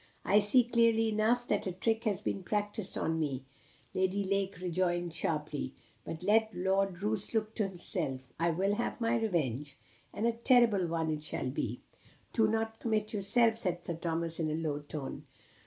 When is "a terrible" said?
10.25-10.87